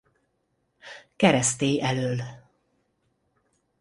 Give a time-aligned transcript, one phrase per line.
[1.15, 2.21] Keresztély elől.